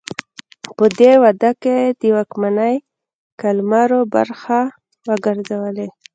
په 0.77 0.85
دې 0.99 1.11
واده 1.23 1.51
کې 1.63 1.77
د 1.99 2.01
واکمنۍ 2.15 2.75
قلمرو 3.41 3.99
برخه 4.15 4.59
وګرځولې. 5.09 5.87